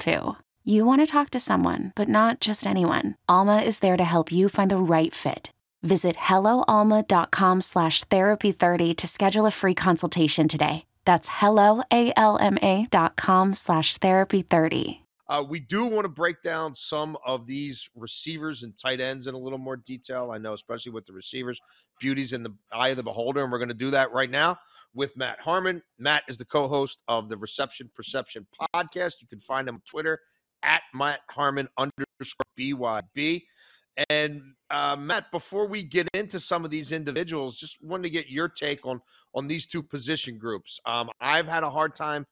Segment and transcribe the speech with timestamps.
[0.00, 0.36] too.
[0.64, 3.14] You want to talk to someone, but not just anyone.
[3.28, 5.52] Alma is there to help you find the right fit.
[5.82, 10.84] Visit helloalma.com slash therapy30 to schedule a free consultation today.
[11.04, 15.00] That's helloalma.com slash therapy30.
[15.28, 19.34] Uh, we do want to break down some of these receivers and tight ends in
[19.34, 20.32] a little more detail.
[20.32, 21.60] I know, especially with the receivers,
[22.00, 24.58] beauties in the eye of the beholder, and we're going to do that right now
[24.94, 25.82] with Matt Harmon.
[25.98, 29.14] Matt is the co-host of the Reception Perception podcast.
[29.20, 30.20] You can find him on Twitter
[30.62, 33.42] at Matt Harmon underscore BYB.
[34.08, 38.28] And uh, Matt, before we get into some of these individuals, just wanted to get
[38.28, 39.00] your take on
[39.34, 40.80] on these two position groups.
[40.86, 42.24] Um, I've had a hard time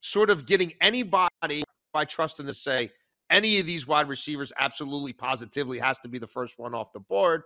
[0.00, 2.90] sort of getting anybody by trusting to say
[3.30, 7.00] any of these wide receivers absolutely positively has to be the first one off the
[7.00, 7.42] board.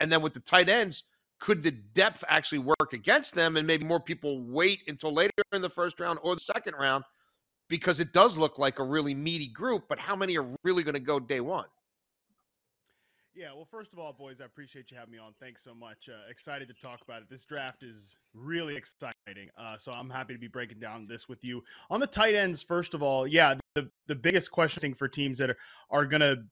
[0.00, 1.04] And then with the tight ends,
[1.42, 5.60] could the depth actually work against them and maybe more people wait until later in
[5.60, 7.02] the first round or the second round
[7.68, 10.94] because it does look like a really meaty group, but how many are really going
[10.94, 11.64] to go day one?
[13.34, 15.32] Yeah, well, first of all, boys, I appreciate you having me on.
[15.40, 16.08] Thanks so much.
[16.08, 17.28] Uh, excited to talk about it.
[17.28, 19.48] This draft is really exciting.
[19.58, 21.64] Uh, so I'm happy to be breaking down this with you.
[21.90, 25.50] On the tight ends, first of all, yeah, the, the biggest question for teams that
[25.50, 25.58] are,
[25.90, 26.44] are going to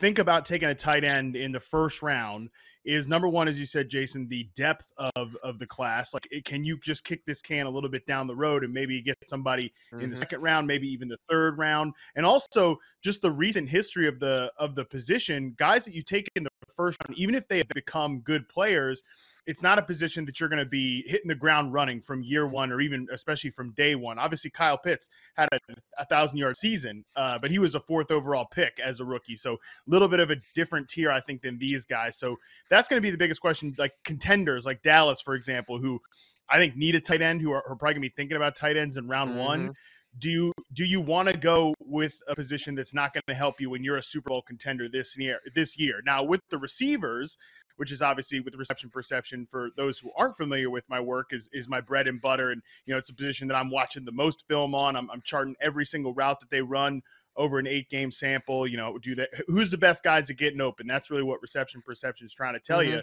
[0.00, 2.50] think about taking a tight end in the first round
[2.84, 6.14] is number one, as you said, Jason, the depth of of the class.
[6.14, 8.72] Like, it, can you just kick this can a little bit down the road and
[8.72, 10.02] maybe get somebody mm-hmm.
[10.02, 10.20] in the mm-hmm.
[10.20, 14.52] second round, maybe even the third round, and also just the recent history of the
[14.58, 15.54] of the position.
[15.58, 19.02] Guys that you take in the first round, even if they have become good players,
[19.46, 22.46] it's not a position that you're going to be hitting the ground running from year
[22.46, 24.18] one or even especially from day one.
[24.18, 25.58] Obviously, Kyle Pitts had a,
[25.98, 29.36] a thousand yard season, uh, but he was a fourth overall pick as a rookie.
[29.36, 32.16] So a little bit of a different tier, I think, than these guys.
[32.16, 32.36] So
[32.70, 33.74] that's going to be the biggest question.
[33.78, 36.00] Like contenders, like Dallas, for example, who
[36.48, 38.56] I think need a tight end, who are, are probably going to be thinking about
[38.56, 39.38] tight ends in round mm-hmm.
[39.38, 39.74] one
[40.18, 43.60] do you do you want to go with a position that's not going to help
[43.60, 45.40] you when you're a Super Bowl contender this year?
[45.54, 47.36] This year, now with the receivers,
[47.76, 51.48] which is obviously with reception perception for those who aren't familiar with my work is
[51.52, 52.50] is my bread and butter.
[52.50, 54.96] And you know it's a position that i'm watching the most film on.
[54.96, 57.02] I'm, I'm charting every single route that they run
[57.36, 60.60] over an eight game sample you know do that who's the best guys at getting
[60.60, 60.86] open?
[60.86, 62.94] That's really what reception perception is trying to tell mm-hmm.
[62.94, 63.02] you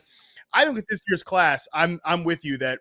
[0.54, 1.68] i think with this year's class.
[1.74, 2.80] I'm i'm with you that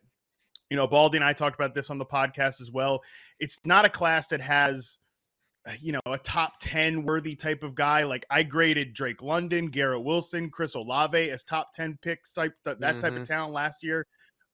[0.71, 3.03] you know baldy and i talked about this on the podcast as well.
[3.39, 4.99] It's not a class that has
[5.81, 8.05] you know, a top 10 worthy type of guy.
[8.05, 12.81] Like I graded Drake London, Garrett Wilson, Chris Olave as top 10 picks type that,
[12.81, 13.01] that mm-hmm.
[13.01, 13.25] type of mm-hmm.
[13.25, 14.07] talent last year.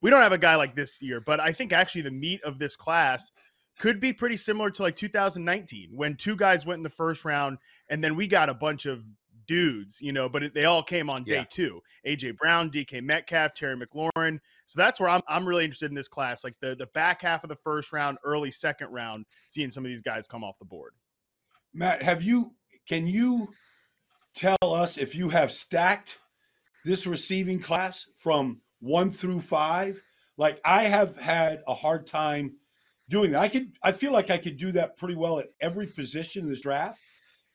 [0.02, 2.58] We don't have a guy like this year, but I think actually the meat of
[2.58, 3.32] this class
[3.78, 7.58] could be pretty similar to like 2019 when two guys went in the first round
[7.88, 9.02] and then we got a bunch of
[9.46, 11.44] dudes, you know, but it, they all came on day yeah.
[11.48, 11.80] two.
[12.06, 14.38] AJ Brown, DK Metcalf, Terry McLaurin.
[14.66, 17.44] So that's where I'm, I'm really interested in this class, like the, the back half
[17.44, 20.64] of the first round, early second round, seeing some of these guys come off the
[20.64, 20.92] board.
[21.72, 22.52] Matt, have you,
[22.88, 23.48] can you
[24.34, 26.18] tell us if you have stacked
[26.84, 30.02] this receiving class from one through five?
[30.36, 32.56] Like I have had a hard time
[33.08, 33.40] doing that.
[33.40, 36.50] I could, I feel like I could do that pretty well at every position in
[36.50, 36.98] this draft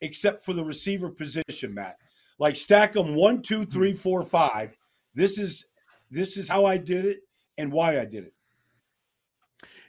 [0.00, 1.96] except for the receiver position, Matt.
[2.38, 3.98] Like stack them one, two, three, hmm.
[3.98, 4.76] four, five.
[5.14, 5.66] This is
[6.12, 7.20] this is how I did it
[7.58, 8.34] and why I did it.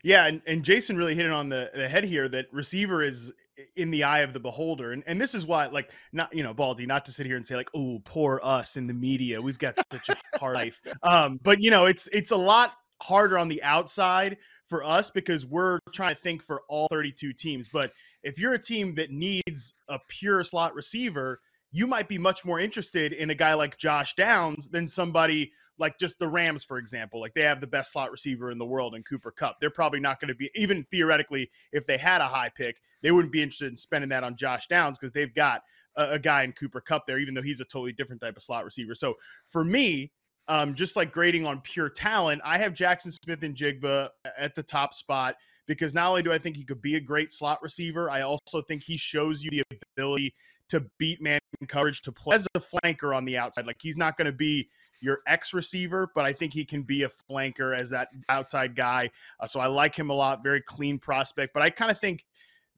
[0.03, 3.31] Yeah, and, and Jason really hit it on the, the head here that receiver is
[3.77, 4.91] in the eye of the beholder.
[4.91, 7.45] And and this is why, like, not you know, Baldy, not to sit here and
[7.45, 9.41] say, like, oh, poor us in the media.
[9.41, 10.81] We've got such a hard life.
[11.03, 15.45] Um, but you know, it's it's a lot harder on the outside for us because
[15.45, 17.69] we're trying to think for all 32 teams.
[17.69, 17.91] But
[18.23, 21.39] if you're a team that needs a pure slot receiver,
[21.71, 25.97] you might be much more interested in a guy like Josh Downs than somebody like
[25.99, 28.95] just the Rams, for example, like they have the best slot receiver in the world
[28.95, 29.57] in Cooper Kupp.
[29.59, 33.11] They're probably not going to be, even theoretically, if they had a high pick, they
[33.11, 35.61] wouldn't be interested in spending that on Josh Downs because they've got
[35.97, 38.43] a, a, guy in Cooper Kupp there, even though he's a totally different type of
[38.43, 38.95] slot receiver.
[38.95, 39.15] So
[39.47, 40.11] for me,
[40.47, 45.35] um, just like grading on pure talent, I have Jackson Smith-Njigba at the top spot
[45.67, 48.61] because not only do I think he could be a great slot receiver, I also
[48.61, 49.63] think he shows you the
[49.95, 50.33] ability
[50.69, 53.65] to beat man coverage to play as a flanker on the outside.
[53.65, 54.67] Like he's not going to be
[55.03, 59.11] your X receiver, but I think he can be a flanker as that outside guy.
[59.39, 60.41] Uh, so I like him a lot.
[60.41, 61.53] Very clean prospect.
[61.53, 62.25] But I kind of think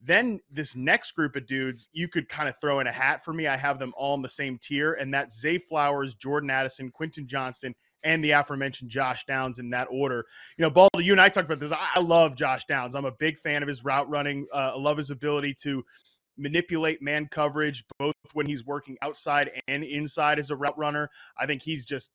[0.02, 3.32] then this next group of dudes, you could kind of throw in a hat for
[3.32, 3.46] me.
[3.46, 7.26] I have them all in the same tier, and that's Zay Flowers, Jordan Addison, Quentin
[7.26, 10.26] Johnston, and the aforementioned Josh Downs in that order.
[10.58, 11.72] You know, Baldy, you and I talked about this.
[11.72, 12.94] I love Josh Downs.
[12.94, 14.46] I'm a big fan of his route running.
[14.52, 15.84] Uh, I love his ability to
[16.36, 21.10] manipulate man coverage both when he's working outside and inside as a route runner.
[21.38, 22.10] I think he's just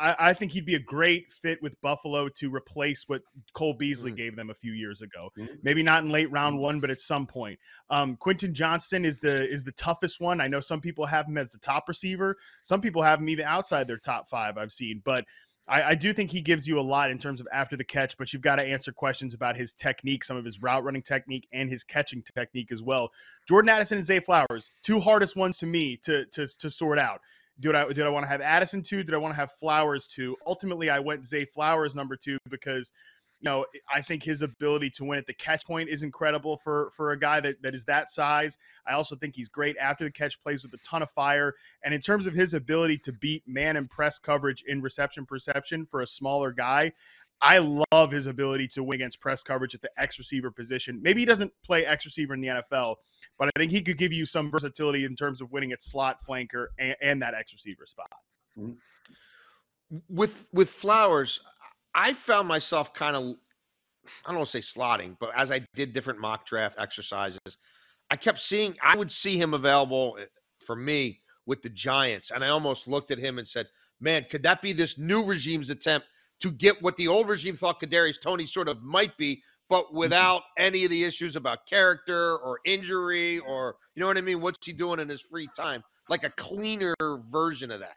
[0.00, 4.12] I, I, think he'd be a great fit with Buffalo to replace what Cole Beasley
[4.12, 4.16] mm.
[4.16, 5.28] gave them a few years ago.
[5.38, 5.58] Mm.
[5.62, 6.60] Maybe not in late round mm.
[6.60, 7.58] one, but at some point.
[7.90, 10.40] Um, Quentin Johnston is the is the toughest one.
[10.40, 12.36] I know some people have him as the top receiver.
[12.62, 14.56] Some people have him even outside their top five.
[14.56, 15.24] I've seen, but
[15.70, 18.18] I, I, do think he gives you a lot in terms of after the catch,
[18.18, 21.46] but you've got to answer questions about his technique, some of his route running technique,
[21.52, 23.10] and his catching technique as well.
[23.48, 27.20] Jordan Addison and Zay Flowers, two hardest ones to me to to, to sort out.
[27.60, 29.04] Did I did I want to have Addison two?
[29.04, 30.36] Did I want to have Flowers two?
[30.46, 32.92] Ultimately, I went Zay Flowers number two because
[33.40, 36.90] you know, I think his ability to win at the catch point is incredible for
[36.90, 38.58] for a guy that, that is that size.
[38.86, 41.54] I also think he's great after the catch, plays with a ton of fire.
[41.82, 45.86] And in terms of his ability to beat man and press coverage in reception perception
[45.86, 46.92] for a smaller guy,
[47.40, 47.58] I
[47.92, 51.00] love his ability to win against press coverage at the X receiver position.
[51.02, 52.96] Maybe he doesn't play X receiver in the NFL,
[53.38, 56.18] but I think he could give you some versatility in terms of winning at slot
[56.26, 58.12] flanker and, and that X receiver spot.
[58.58, 58.72] Mm-hmm.
[60.08, 61.40] With with Flowers,
[61.94, 63.36] I found myself kind of,
[64.24, 67.40] I don't want to say slotting, but as I did different mock draft exercises,
[68.10, 70.24] I kept seeing, I would see him available eh,
[70.58, 72.30] for me with the Giants.
[72.30, 73.66] And I almost looked at him and said,
[74.00, 76.06] man, could that be this new regime's attempt
[76.40, 79.98] to get what the old regime thought Kadarius Toney sort of might be, but mm-hmm.
[79.98, 84.40] without any of the issues about character or injury or, you know what I mean?
[84.40, 85.82] What's he doing in his free time?
[86.08, 86.94] Like a cleaner
[87.30, 87.96] version of that.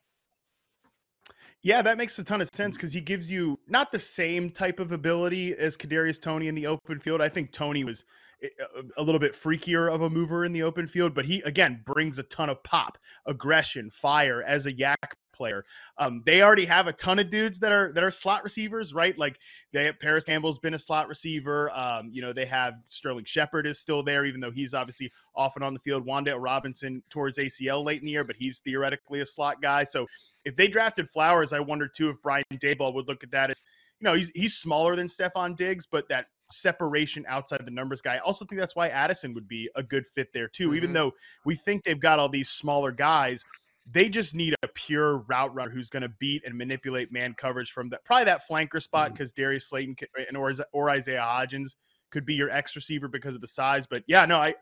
[1.63, 4.81] Yeah, that makes a ton of sense because he gives you not the same type
[4.81, 7.21] of ability as Kadarius Toney in the open field.
[7.21, 8.03] I think Toney was
[8.43, 8.49] eh,
[8.97, 12.19] a little bit freakier of a mover in the open field, but he again brings
[12.19, 14.97] a ton of pop, aggression, fire as a YAC
[15.33, 15.63] player.
[15.97, 19.17] Um, they already have a ton of dudes that are that are slot receivers, right?
[19.17, 19.39] Like
[19.71, 21.71] they have, Parris Campbell's been a slot receiver.
[21.71, 25.55] Um, you know, they have Sterling Shepard is still there, even though he's obviously off
[25.55, 26.05] and on the field.
[26.05, 29.85] Wan'Dale Robinson towards ACL late in the year, but he's theoretically a slot guy.
[29.85, 30.07] So
[30.45, 33.63] if they drafted Flowers, I wonder too if Brian Daboll would look at that as
[33.99, 38.15] you know he's he's smaller than Stefon Diggs, but that separation outside the numbers guy.
[38.15, 40.67] I also think that's why Addison would be a good fit there too.
[40.67, 40.77] Mm-hmm.
[40.77, 41.13] Even though
[41.45, 43.43] we think they've got all these smaller guys,
[43.89, 47.71] they just need a pure route runner who's going to beat and manipulate man coverage
[47.71, 49.41] from that probably that flanker spot because mm-hmm.
[49.41, 49.95] Darius Slayton
[50.27, 51.75] and or, or Isaiah Hodgins
[52.11, 53.87] could be your X receiver because of the size.
[53.87, 54.53] But yeah, no, I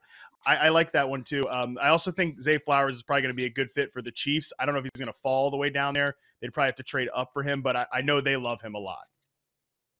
[0.45, 1.43] I, I like that one too.
[1.49, 4.01] Um, I also think Zay Flowers is probably going to be a good fit for
[4.01, 4.51] the Chiefs.
[4.59, 6.15] I don't know if he's going to fall all the way down there.
[6.41, 8.75] They'd probably have to trade up for him, but I, I know they love him
[8.75, 9.05] a lot.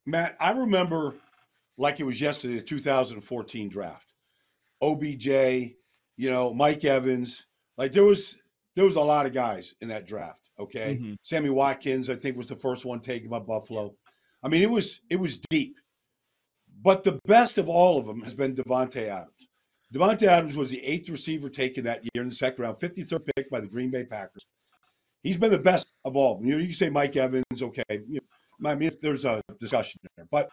[0.06, 1.16] Matt, I remember
[1.78, 4.06] like it was yesterday, the 2014 draft.
[4.82, 7.46] OBJ, you know, Mike Evans.
[7.78, 8.38] Like there was
[8.76, 10.50] there was a lot of guys in that draft.
[10.60, 11.14] Okay, mm-hmm.
[11.24, 13.96] Sammy Watkins, I think, was the first one taken by Buffalo.
[14.44, 15.78] I mean, it was it was deep,
[16.82, 19.31] but the best of all of them has been Davante Adams.
[19.94, 23.50] Davante Adams was the eighth receiver taken that year in the second round, 53rd pick
[23.50, 24.46] by the Green Bay Packers.
[25.22, 26.40] He's been the best of all.
[26.44, 27.84] You know, you can say Mike Evans, okay.
[27.90, 28.22] You
[28.60, 30.50] know, I mean, there's a discussion there, but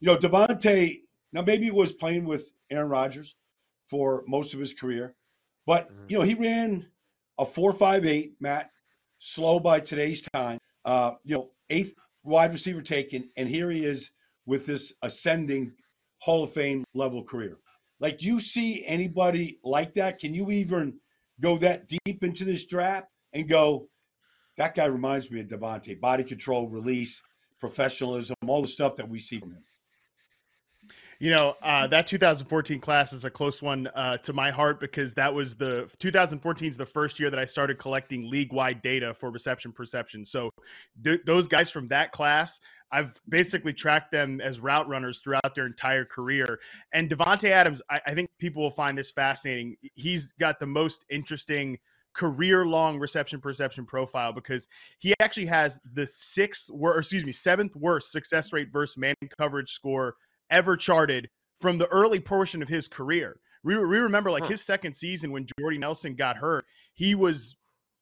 [0.00, 1.02] you know, Davante.
[1.32, 3.36] Now maybe he was playing with Aaron Rodgers
[3.88, 5.14] for most of his career,
[5.66, 6.04] but mm-hmm.
[6.08, 6.86] you know, he ran
[7.38, 8.34] a four-five-eight.
[8.40, 8.70] Matt,
[9.18, 10.58] slow by today's time.
[10.84, 14.10] Uh, you know, eighth wide receiver taken, and here he is
[14.46, 15.72] with this ascending
[16.20, 17.58] Hall of Fame level career.
[18.00, 20.18] Like, do you see anybody like that?
[20.18, 20.98] Can you even
[21.40, 23.88] go that deep into this draft and go,
[24.56, 27.22] that guy reminds me of Davante, body control, release,
[27.60, 29.64] professionalism, all the stuff that we see from him.
[31.20, 35.14] You know, uh, that 2014 class is a close one uh, to my heart because
[35.14, 39.12] that was the 2014 is the first year that I started collecting league wide data
[39.12, 40.24] for reception perception.
[40.24, 40.50] So
[41.02, 45.66] th- those guys from that class, I've basically tracked them as route runners throughout their
[45.66, 46.58] entire career.
[46.92, 49.76] And Davante Adams, I, I think people will find this fascinating.
[49.94, 51.78] He's got the most interesting
[52.14, 54.66] career long reception perception profile because
[54.98, 59.70] he actually has the sixth, or excuse me, seventh worst success rate versus man coverage
[59.70, 60.16] score
[60.50, 61.28] ever charted
[61.60, 63.38] from the early portion of his career.
[63.62, 66.64] We, we remember like his second season when Jordy Nelson got hurt,
[66.94, 67.56] he was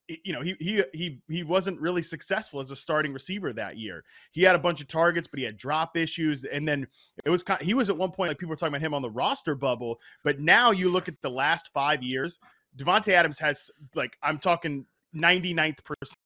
[0.08, 4.04] you know, he he he he wasn't really successful as a starting receiver that year.
[4.32, 6.86] He had a bunch of targets, but he had drop issues, and then
[7.24, 7.60] it was kind.
[7.60, 9.54] Of, he was at one point like people were talking about him on the roster
[9.54, 12.38] bubble, but now you look at the last five years.
[12.76, 14.86] Davante Adams has like I'm talking
[15.16, 15.78] 99th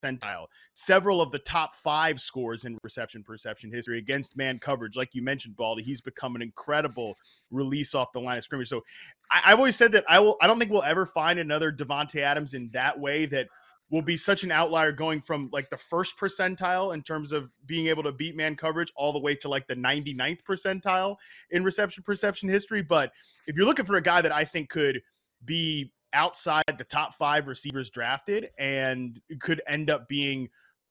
[0.04, 0.46] percentile.
[0.72, 4.96] Several of the top five scores in reception perception history against man coverage.
[4.96, 7.16] Like you mentioned, Baldy, he's become an incredible
[7.50, 8.68] release off the line of scrimmage.
[8.68, 8.82] So
[9.30, 12.20] I, have always said that I will I don't think we'll ever find another Davante
[12.20, 13.46] Adams in that way that
[13.90, 17.88] will be such an outlier going from like the first percentile in terms of being
[17.88, 21.16] able to beat man coverage all the way to like the 99th percentile
[21.50, 22.82] in reception perception history.
[22.82, 23.12] But
[23.46, 25.02] if you're looking for a guy that I think could
[25.44, 30.48] be outside the top five receivers drafted and could end up being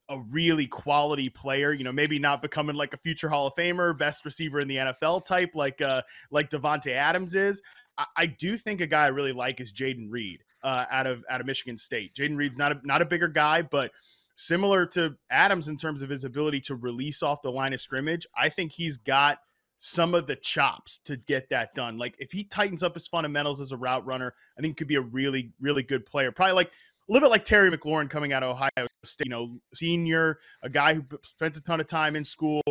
[0.10, 3.98] a really quality player, you know, maybe not becoming like a future Hall of Famer,
[3.98, 6.02] best receiver in the NFL type, like uh
[6.32, 7.62] like Davante Adams is.
[7.98, 11.24] I, I do think a guy I really like is Jayden Reed uh, out of
[11.30, 12.14] out of Michigan State.
[12.16, 13.92] Jayden Reed's not a not a bigger guy, but
[14.36, 18.26] similar to Adams in terms of his ability to release off the line of scrimmage.
[18.38, 19.40] I think he's got
[19.80, 21.98] some of the chops to get that done.
[21.98, 24.88] Like if he tightens up his fundamentals as a route runner, I think he could
[24.88, 26.32] be a really, really good player.
[26.32, 26.72] Probably like
[27.10, 30.70] a little bit like Terry McLaurin coming out of Ohio State, you know, senior, a
[30.70, 32.62] guy who spent a ton of time in school,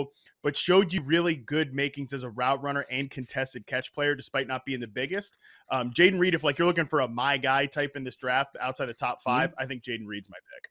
[0.43, 4.47] but showed you really good makings as a route runner and contested catch player, despite
[4.47, 5.39] not being the biggest.
[5.71, 8.57] Um, Jayden Reed, if like you're looking for a my guy type in this draft
[8.61, 9.61] outside the top 5 mm-hmm.
[9.63, 10.71] I think Jayden Reed's my pick.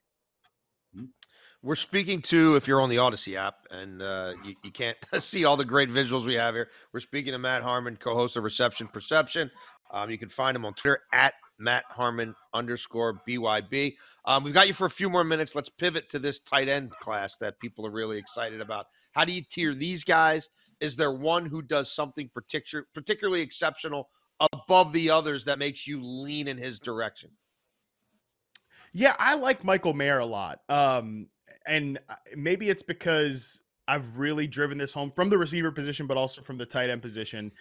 [1.63, 5.43] We're speaking to, if you're on the Audacy app and uh, you, you, can't see
[5.43, 8.43] all the great visuals we have here, we're speaking to Matt Harmon, co host of
[8.43, 9.51] Reception Perception.
[9.91, 13.95] Um, you can find him on Twitter at Matt Harmon underscore BYB.
[14.25, 15.55] Um, we've got you for a few more minutes.
[15.55, 18.87] Let's pivot to this tight end class that people are really excited about.
[19.11, 20.49] How do you tier these guys?
[20.79, 24.09] Is there one who does something particular, particularly exceptional
[24.53, 27.31] above the others that makes you lean in his direction?
[28.93, 30.59] Yeah, I like Michael Mayer a lot.
[30.69, 31.27] Um,
[31.67, 36.17] and uh, maybe it's because I've really driven this home from the receiver position, but
[36.17, 37.51] also from the tight end position.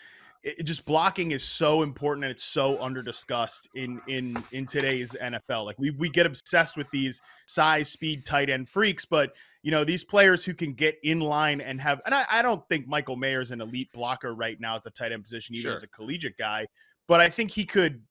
[0.43, 5.17] It, just blocking is so important and it's so under discussed in in in today's
[5.21, 5.65] NFL.
[5.65, 9.85] Like we we get obsessed with these size, speed, tight end freaks, but you know
[9.85, 12.01] these players who can get in line and have.
[12.07, 14.91] And I, I don't think Michael Mayer is an elite blocker right now at the
[14.91, 15.75] tight end position, even sure.
[15.75, 16.67] as a collegiate guy.
[17.09, 18.03] But I think he could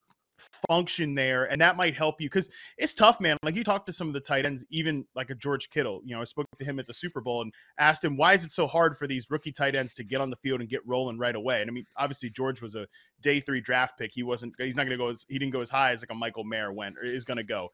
[0.69, 3.93] function there and that might help you because it's tough man like you talk to
[3.93, 6.65] some of the tight ends even like a george kittle you know i spoke to
[6.65, 9.31] him at the super bowl and asked him why is it so hard for these
[9.31, 11.61] rookie tight ends to get on the field and get rolling right away?
[11.61, 12.85] And i mean obviously george was a
[13.25, 14.11] day three draft pick.
[14.13, 16.11] He wasn't he's not going to go as he didn't go as high as like
[16.11, 17.69] a michael mayer went or is going to go.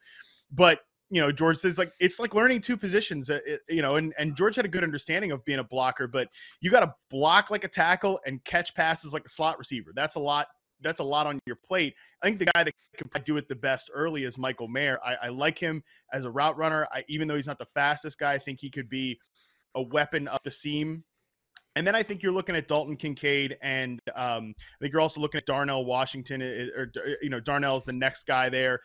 [0.51, 4.13] But you know, George says like it's like learning two positions, uh, you know, and
[4.17, 6.29] and George had a good understanding of being a blocker, but
[6.61, 9.91] you got to block like a tackle and catch passes like a slot receiver.
[9.93, 10.47] That's a lot
[10.81, 11.95] that's a lot on your plate.
[12.21, 14.99] I think the guy that can do it the best early is Michael Mayer.
[15.03, 15.83] I, I like him
[16.13, 16.87] as a route runner.
[16.91, 19.19] I, even though he's not the fastest guy, I think he could be
[19.75, 21.03] a weapon up the seam.
[21.75, 25.21] And then I think you're looking at Dalton Kincaid, and um, I think you're also
[25.21, 28.49] looking at Darnell Washington, uh, uh, or uh, you know Darnell is the next guy
[28.49, 28.81] there.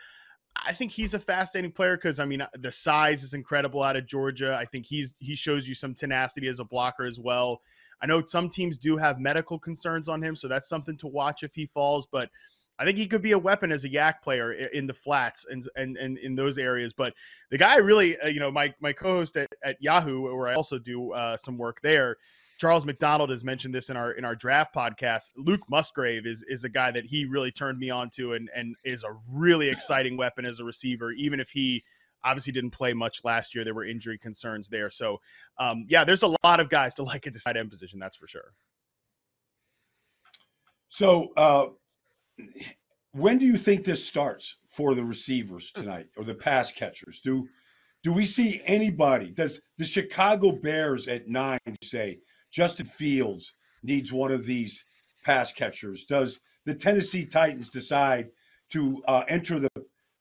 [0.65, 4.07] I think he's a fascinating player because I mean the size is incredible out of
[4.07, 4.57] Georgia.
[4.59, 7.61] I think he's he shows you some tenacity as a blocker as well.
[8.03, 11.43] I know some teams do have medical concerns on him, so that's something to watch
[11.43, 12.07] if he falls.
[12.07, 12.31] But
[12.79, 15.67] I think he could be a weapon as a YAC player in the flats and
[15.77, 16.93] and, and in those areas.
[16.93, 17.15] But
[17.51, 20.79] the guy really, uh, you know, my my co-host at, at Yahoo, where I also
[20.79, 22.17] do uh, some work there,
[22.59, 25.33] Charles McDonald has mentioned this in our in our draft podcast.
[25.37, 28.77] Luke Musgrave is is a guy that he really turned me on to and and
[28.85, 31.85] is a really exciting weapon as a receiver, even if he
[32.27, 33.65] obviously didn't play much last year.
[33.65, 34.91] There were injury concerns there.
[34.91, 35.21] So,
[35.59, 37.99] um, yeah, there's a lot of guys to like at the tight end position.
[37.99, 38.53] That's for sure.
[40.89, 41.67] So, uh,
[43.13, 47.21] when do you think this starts for the receivers tonight or the pass catchers?
[47.21, 47.49] Do
[48.03, 49.31] do we see anybody?
[49.31, 52.21] Does the Chicago Bears at nine say
[52.53, 54.85] Justin Fields needs one of these
[55.25, 56.05] pass catchers?
[56.05, 58.29] Does the Tennessee Titans decide
[58.71, 59.71] to uh, enter the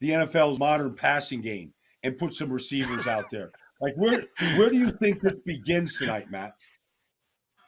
[0.01, 1.73] the NFL's modern passing game
[2.05, 3.51] and put some receivers out there.
[3.81, 4.23] Like where
[4.55, 6.55] where do you think this begins tonight, Matt?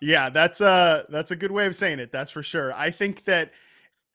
[0.01, 2.11] Yeah, that's a that's a good way of saying it.
[2.11, 2.73] That's for sure.
[2.73, 3.51] I think that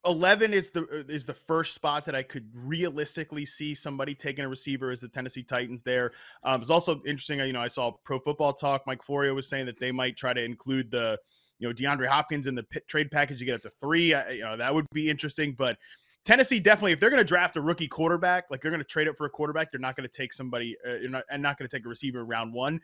[0.04, 4.48] 11 is the is the first spot that I could realistically see somebody taking a
[4.48, 6.12] receiver as the Tennessee Titans there.
[6.44, 7.40] Um, it's also interesting.
[7.40, 8.82] You know, I saw Pro Football Talk.
[8.86, 11.18] Mike Florio was saying that they might try to include the
[11.58, 13.40] you know DeAndre Hopkins in the trade package.
[13.40, 14.14] You get up to three.
[14.14, 15.54] I, you know, that would be interesting.
[15.56, 15.78] But
[16.24, 19.08] Tennessee definitely, if they're going to draft a rookie quarterback, like they're going to trade
[19.08, 21.58] it for a quarterback, they're not going to take somebody, uh, you're not, and not
[21.58, 22.80] going to take a receiver round one.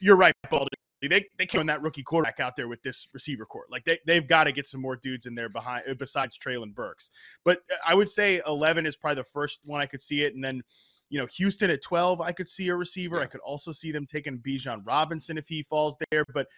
[0.00, 0.68] You're right, Baldy.
[1.00, 3.70] They they can't that rookie quarterback out there with this receiver court.
[3.70, 6.74] Like they they've got to get some more dudes in there behind uh, besides Treylon
[6.74, 7.10] Burks.
[7.44, 10.34] But uh, I would say 11 is probably the first one I could see it,
[10.34, 10.62] and then
[11.10, 13.16] you know, Houston at 12, I could see a receiver.
[13.16, 13.22] Yeah.
[13.22, 16.24] I could also see them taking Bijan Robinson if he falls there.
[16.34, 16.48] But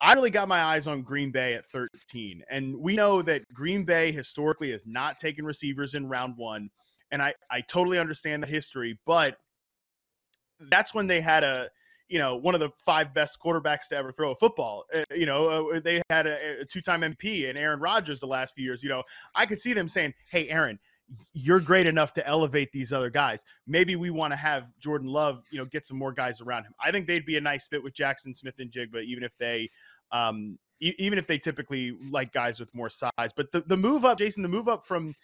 [0.00, 2.42] I really got my eyes on Green Bay at 13.
[2.50, 6.70] And we know that Green Bay historically has not taken receivers in round one.
[7.10, 9.36] And I, I totally understand the history, but
[10.70, 11.68] that's when they had a,
[12.08, 14.84] you know, one of the five best quarterbacks to ever throw a football.
[14.94, 18.26] Uh, you know, uh, they had a, a two time MVP and Aaron Rodgers the
[18.26, 18.82] last few years.
[18.82, 19.02] You know,
[19.34, 20.78] I could see them saying, hey, Aaron,
[21.32, 23.44] you're great enough to elevate these other guys.
[23.66, 26.74] Maybe we want to have Jordan Love, you know, get some more guys around him.
[26.84, 29.68] I think they'd be a nice fit with Jackson Smith-Njigba, even if they,
[30.12, 33.32] um, e- even if they typically like guys with more size.
[33.34, 35.14] But the, the move up, Jason, the move up from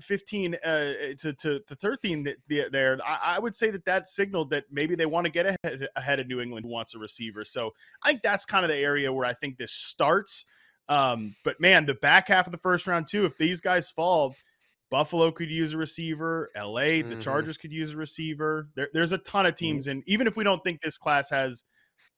[0.00, 4.64] 15 uh, to, to, to 13 there, I, I, would say that that signaled that
[4.70, 7.44] maybe they want to get ahead, ahead of New England who wants a receiver.
[7.44, 7.72] So
[8.02, 10.44] I think that's kind of the area where I think this starts.
[10.88, 14.34] Um, but man, the back half of the first round too, if these guys fall–
[14.90, 16.50] Buffalo could use a receiver.
[16.56, 17.10] LA, mm-hmm.
[17.10, 18.68] the Chargers could use a receiver.
[18.74, 19.64] There, there's a ton of mm-hmm.
[19.64, 19.90] teams, mm-hmm.
[19.92, 21.62] and even if we don't think this class has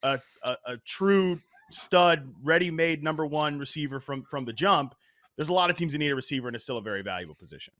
[0.02, 1.38] a, a, a true
[1.74, 4.94] stud, ready-made number one receiver from from the jump,
[5.36, 7.34] there's a lot of teams that need a receiver, and it's still a very valuable
[7.34, 7.74] position.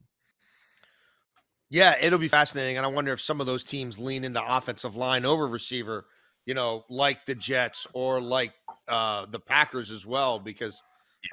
[1.69, 4.95] Yeah, it'll be fascinating, and I wonder if some of those teams lean into offensive
[4.95, 6.05] line over receiver.
[6.45, 8.53] You know, like the Jets or like
[8.89, 10.83] uh, the Packers as well, because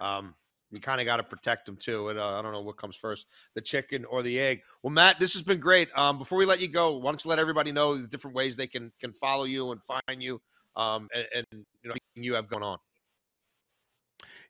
[0.01, 0.35] um,
[0.71, 2.11] you kind of got to protect them too.
[2.11, 3.27] And uh, I don't know what comes first,
[3.57, 4.63] the chicken or the egg.
[4.85, 5.89] Well, Matt, this has been great.
[5.97, 8.57] Um, before we let you go, why don't you let everybody know the different ways
[8.57, 10.41] they can can follow you and find you,
[10.81, 11.47] um, and, and
[11.83, 12.79] you know you have going on.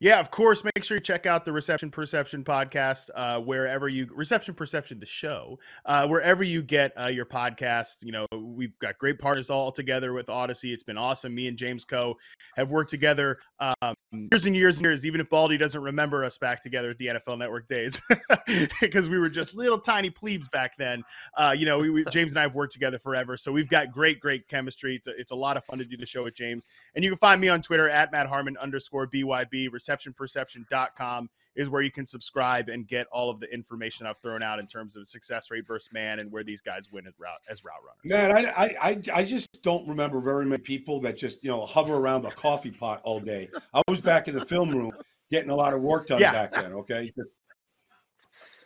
[0.01, 0.65] Yeah, of course.
[0.65, 5.05] Make sure you check out the Reception Perception podcast uh, wherever you Reception Perception the
[5.05, 8.03] show uh, wherever you get uh, your podcast.
[8.03, 10.73] You know, we've got great partners all together with Audacy.
[10.73, 11.35] It's been awesome.
[11.35, 12.17] Me and James Koh
[12.57, 15.05] have worked together um, years and years and years.
[15.05, 18.01] Even if Baldy doesn't remember us back together at the NFL Network days,
[18.81, 21.03] because we were just little tiny plebes back then.
[21.37, 23.93] Uh, you know, we, we, James and I have worked together forever, so we've got
[23.93, 24.97] great, great chemistry.
[24.97, 26.67] It's a, it's a lot of fun to do the show with James.
[26.95, 29.71] And you can find me on Twitter at Matt Harmon underscore BYB.
[29.91, 34.59] ReceptionPerception.com is where you can subscribe and get all of the information I've thrown out
[34.59, 37.65] in terms of success rate versus man and where these guys win as route as
[37.65, 38.35] route runners.
[38.37, 41.97] Man, I I I just don't remember very many people that just you know hover
[41.97, 43.49] around the coffee pot all day.
[43.75, 44.93] I was back in the film room
[45.31, 46.33] getting a lot of work done yeah.
[46.33, 46.73] back then.
[46.73, 47.13] Okay.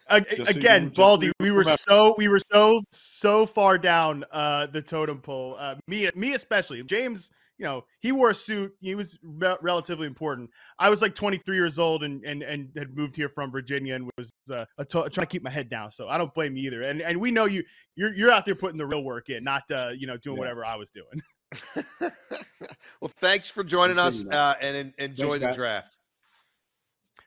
[0.08, 5.20] again, so Baldy, we were so we were so so far down uh, the totem
[5.20, 5.56] pole.
[5.58, 6.82] Uh, me, me especially.
[6.82, 8.72] James you know, he wore a suit.
[8.80, 10.50] He was re- relatively important.
[10.78, 14.10] I was like 23 years old and and and had moved here from Virginia and
[14.18, 15.90] was uh, to- trying to keep my head down.
[15.90, 16.82] So I don't blame you either.
[16.82, 17.64] And and we know you
[17.94, 20.40] you're you're out there putting the real work in, not uh, you know doing yeah.
[20.40, 21.22] whatever I was doing.
[23.00, 25.56] well, thanks for joining us uh, and enjoy thanks, the Matt.
[25.56, 25.98] draft.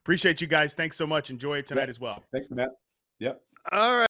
[0.04, 0.74] Appreciate you guys.
[0.74, 1.30] Thanks so much.
[1.30, 2.24] Enjoy it tonight as well.
[2.32, 2.72] Thanks, Matt.
[3.20, 3.42] Yep.
[3.72, 4.06] All right.